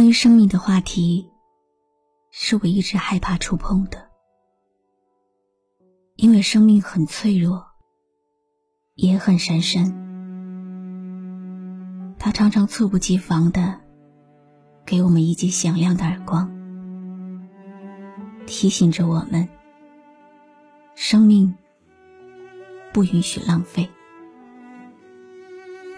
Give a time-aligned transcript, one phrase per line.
[0.00, 1.28] 关于生命的话题，
[2.30, 4.08] 是我一直害怕触碰的，
[6.16, 7.66] 因为生命很脆弱，
[8.94, 9.92] 也很神圣。
[12.18, 13.78] 它常常猝不及防的
[14.86, 16.50] 给我们一记响亮的耳光，
[18.46, 19.46] 提醒着我们：
[20.94, 21.54] 生命
[22.90, 23.86] 不允许浪费。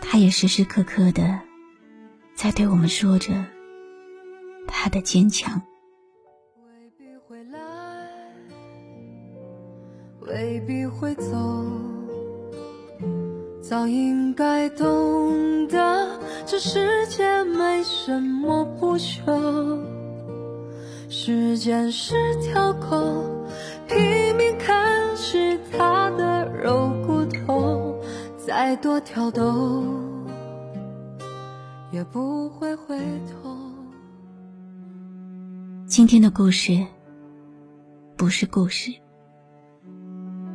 [0.01, 1.39] 它也时时刻刻的
[2.35, 3.33] 在对我们说着。
[4.67, 5.61] 他的坚强。
[6.65, 7.61] 未必会来
[10.21, 11.35] 未必会走
[13.61, 19.81] 早应该懂得这世界没什么不朽。
[21.09, 23.47] 时间是条狗
[23.87, 27.95] 拼命啃食它的肉骨头
[28.37, 29.85] 再多挑逗
[31.91, 32.99] 也不会回
[33.31, 33.62] 头。
[35.93, 36.87] 今天的故事
[38.17, 38.91] 不是故事，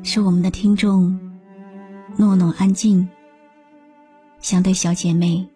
[0.02, 1.16] 是我们的听众
[2.17, 3.07] 诺诺安静
[4.39, 5.47] 想对小姐妹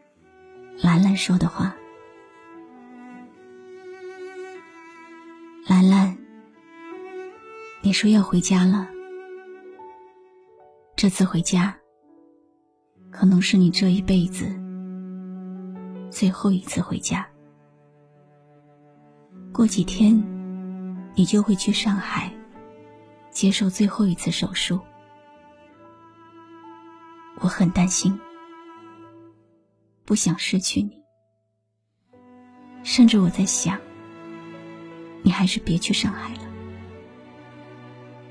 [0.83, 1.75] 兰兰说的话。
[5.67, 6.15] 兰兰，
[7.81, 8.87] 你说要回家了，
[10.95, 11.75] 这次回家
[13.09, 14.45] 可能是你这一辈子
[16.11, 17.27] 最后一次回家。
[19.61, 20.11] 过几天，
[21.13, 22.33] 你就会去上海
[23.29, 24.79] 接受最后一次手术。
[27.41, 28.19] 我很担心，
[30.03, 30.99] 不想失去你，
[32.81, 33.79] 甚至我在想，
[35.21, 36.41] 你还是别去上海了，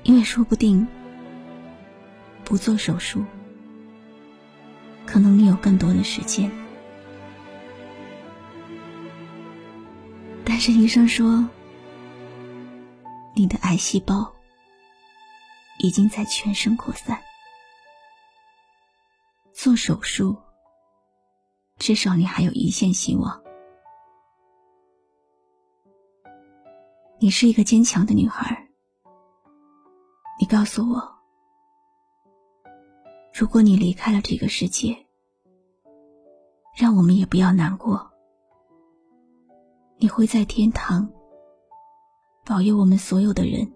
[0.03, 0.85] 因为说不定
[2.43, 3.23] 不做手术，
[5.05, 6.51] 可能你有更多的时间。
[10.63, 11.43] 是医生说，
[13.33, 14.31] 你的癌细胞
[15.79, 17.19] 已经在全身扩散，
[19.53, 20.37] 做手术
[21.79, 23.41] 至少你还有一线希望。
[27.19, 28.69] 你是一个坚强的女孩，
[30.39, 31.11] 你告诉我，
[33.33, 34.95] 如果你离开了这个世界，
[36.77, 38.10] 让我们也不要难过。
[40.01, 41.07] 你会在天堂
[42.43, 43.71] 保佑我们所有的人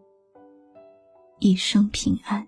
[1.37, 2.47] 一生平安，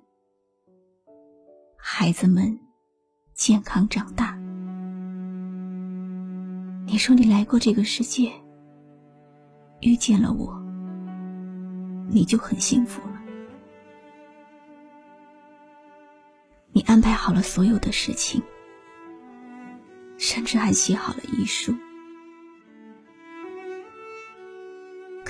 [1.78, 2.60] 孩子们
[3.36, 4.36] 健康长大。
[6.88, 8.32] 你说你来过这个世界，
[9.82, 10.60] 遇见了我，
[12.10, 13.22] 你就很幸福了。
[16.72, 18.42] 你安排好了所有的事情，
[20.18, 21.72] 甚至还写好了遗书。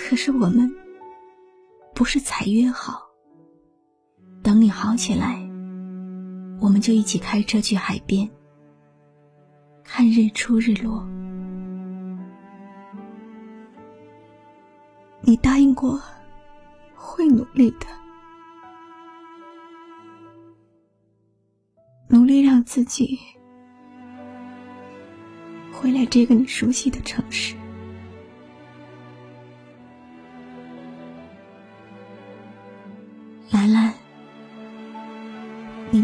[0.10, 0.74] 可是我们
[1.94, 3.02] 不是才约好，
[4.42, 5.38] 等你好起来，
[6.62, 8.30] 我们就一起开车去海边
[9.84, 11.06] 看日出日落。
[15.20, 16.02] 你答应过
[16.96, 17.86] 会努力的，
[22.08, 23.20] 努力让自己
[25.70, 27.57] 回来这个你熟悉的城市。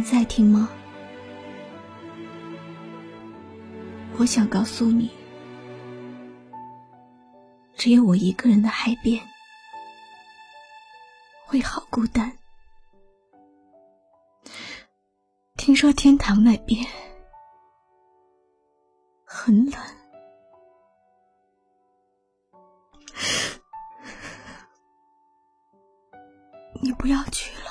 [0.04, 0.70] 在听吗？
[4.18, 5.10] 我想告诉你，
[7.76, 9.20] 只有我一个人的海边
[11.46, 12.38] 会好孤单。
[15.58, 16.86] 听说天堂那边
[19.26, 19.80] 很冷。
[26.82, 27.63] 你不要去了，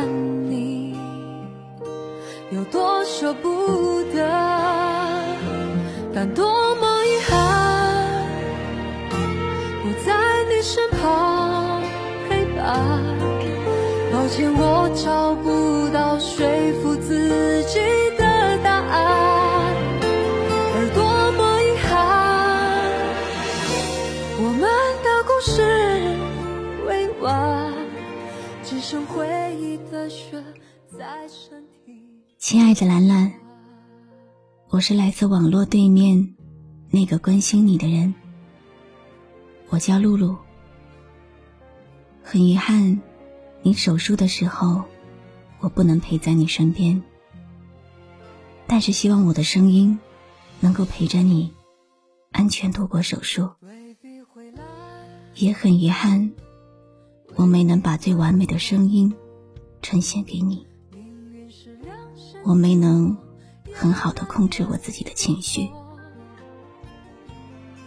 [0.00, 0.08] 看
[0.50, 0.96] 你
[2.50, 4.26] 有多舍不得，
[6.14, 8.24] 但多么遗憾，
[9.82, 10.16] 不在
[10.48, 11.82] 你身旁
[12.28, 12.64] 陪伴。
[14.10, 16.46] 抱歉，我找不到说
[16.82, 16.89] 服
[32.36, 33.32] 亲爱的兰兰，
[34.68, 36.34] 我是来自网络对面
[36.90, 38.14] 那个关心你的人，
[39.70, 40.36] 我叫露露。
[42.22, 43.00] 很遗憾。
[43.62, 44.84] 你手术的时候，
[45.60, 47.02] 我不能陪在你身边，
[48.66, 49.98] 但是希望我的声音
[50.60, 51.50] 能够陪着你
[52.32, 53.48] 安全度过手术。
[55.34, 56.30] 也很遗憾，
[57.36, 59.14] 我没能把最完美的声音
[59.80, 60.66] 呈现给你，
[62.50, 63.16] 我没能
[63.72, 65.70] 很好的控制我自己的情绪。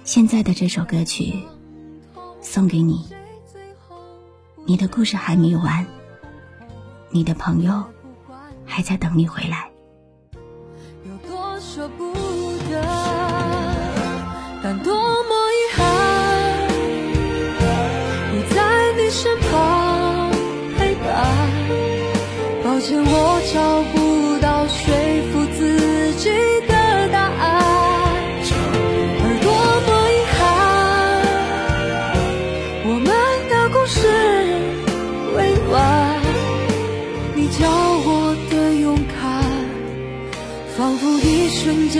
[0.05, 1.43] 现在的这首歌曲
[2.39, 3.05] 送给你。
[4.65, 5.85] 你的故事还没有完，
[7.09, 7.83] 你的朋友
[8.65, 9.69] 还在等你回来。
[10.31, 12.13] 有多舍不
[12.69, 12.81] 得，
[14.63, 16.69] 但多么遗憾，
[18.31, 20.31] 不在你身旁
[20.77, 21.05] 陪伴。
[22.63, 24.02] 抱歉，我找不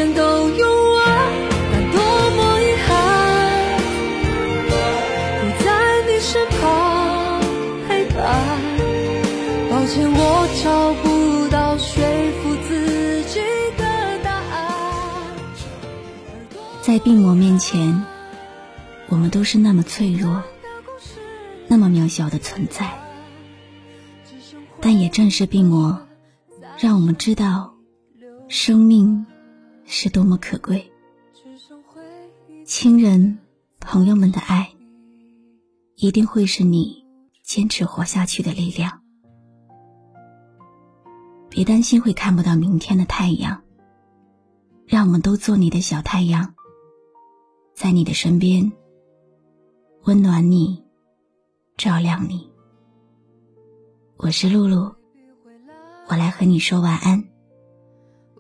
[0.03, 1.05] 瞬间都用完，
[1.71, 1.97] 但多
[2.31, 2.91] 么遗憾，
[5.39, 5.65] 不在
[6.05, 7.41] 你身旁
[7.88, 8.17] 陪伴。
[9.71, 10.19] 抱歉，我
[10.61, 12.03] 找不到说
[12.41, 13.39] 服自己
[13.77, 13.83] 的
[14.23, 15.31] 答案。
[16.81, 18.03] 在病魔面前，
[19.07, 20.44] 我们都是那么脆弱，
[21.69, 22.89] 那么渺小的存在。
[24.81, 25.97] 但也正是病魔，
[26.77, 27.73] 让我们知道
[28.50, 29.25] 生命
[29.85, 30.91] 是多么可贵。
[32.65, 33.38] 亲人、
[33.80, 34.69] 朋友们的爱，
[35.95, 37.06] 一定会是你
[37.44, 39.01] 坚持活下去的力量。
[41.50, 43.62] 别担心会看不到明天的太阳，
[44.88, 46.56] 让我们都做你的小太阳，
[47.75, 48.71] 在你的身边，
[50.06, 50.83] 温暖你，
[51.77, 52.50] 照亮你。
[54.18, 54.91] 我是露露，
[56.07, 57.24] 我来和你说晚安。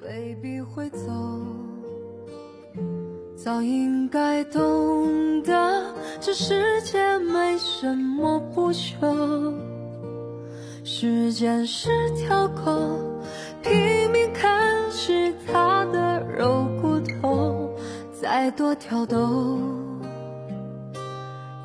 [0.05, 1.07] 未必会走，
[3.35, 5.83] 早应该懂得，
[6.19, 9.53] 这世界没什么不朽。
[10.83, 12.99] 时间是条狗，
[13.61, 14.51] 拼命啃
[14.91, 17.69] 食它的肉骨头，
[18.11, 19.57] 再多挑逗，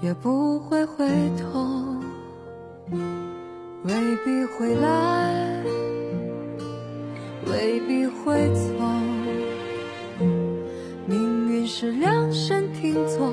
[0.00, 1.06] 也不会回
[1.36, 1.66] 头。
[3.82, 3.94] 未
[4.24, 5.62] 必会来，
[7.50, 8.60] 未必会走。
[11.06, 13.32] 命运是量身定做，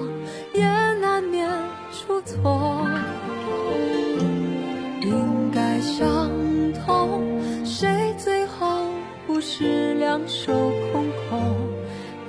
[0.53, 0.65] 也
[1.01, 1.49] 难免
[1.91, 2.87] 出错。
[5.01, 6.29] 应该相
[6.85, 7.21] 同，
[7.65, 8.87] 谁最后
[9.27, 10.53] 不是两手
[10.91, 11.55] 空空？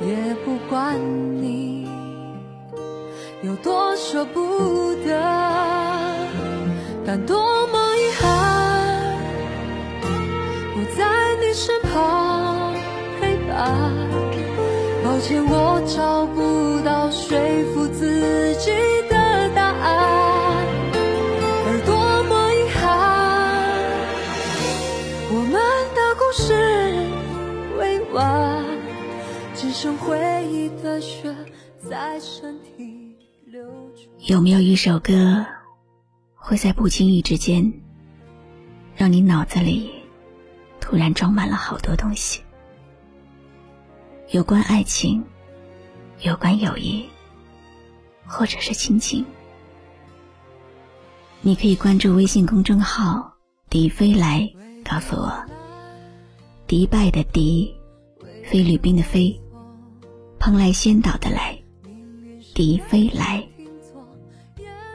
[0.00, 1.00] 也不管
[1.40, 1.88] 你
[3.43, 5.09] 有多舍不得，
[7.07, 7.56] 但多
[15.17, 17.39] 抱歉，我找不到说
[17.73, 18.71] 服自己
[19.09, 20.67] 的答案，
[21.65, 22.85] 而多么遗憾，
[25.33, 25.55] 我们
[25.95, 26.53] 的故事
[27.79, 28.63] 未完，
[29.55, 30.19] 只剩回
[30.53, 31.35] 忆的雪
[31.89, 33.67] 在身体流
[34.27, 35.47] 有没有一首歌，
[36.35, 37.73] 会在不经意之间，
[38.95, 39.93] 让你脑子里？
[40.79, 42.43] 突然装满了好多东西，
[44.33, 45.23] 有关爱情，
[46.23, 47.04] 有关友谊，
[48.26, 49.25] 或者是亲情。
[51.42, 53.33] 你可以关注微信公众号
[53.71, 54.50] “迪飞来”，
[54.85, 55.33] 告诉我。
[56.66, 57.73] 迪拜的迪，
[58.42, 59.40] 菲律宾的菲，
[60.40, 61.56] 蓬莱仙岛的来，
[62.52, 63.47] 迪飞来。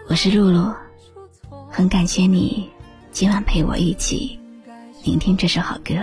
[0.10, 0.76] 我是露露，
[1.70, 2.70] 很感谢你
[3.12, 4.38] 今晚陪我一起。
[5.06, 5.96] 聆听这首好歌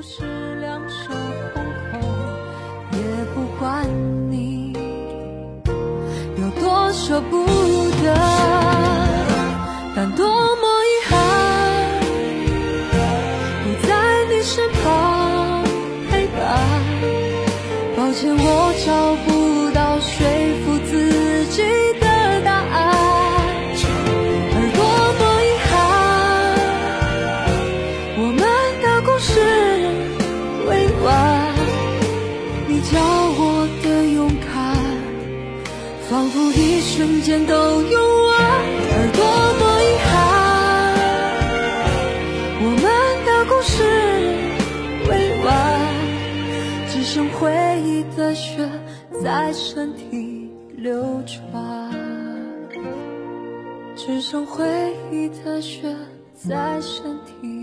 [0.00, 0.22] 不是
[0.60, 1.12] 两手
[1.52, 2.00] 空空
[2.92, 2.98] 也
[3.34, 3.86] 不管
[4.30, 4.72] 你
[6.38, 7.44] 有多舍不
[8.02, 8.16] 得，
[9.94, 12.00] 但多么遗憾，
[13.62, 15.62] 不在你身旁
[16.10, 16.40] 陪伴。
[17.94, 18.88] 抱歉，我找
[19.26, 20.16] 不到说
[20.64, 20.69] 服
[49.22, 51.92] 在身体流转，
[53.94, 54.66] 只剩回
[55.12, 55.94] 忆的血
[56.34, 57.59] 在身体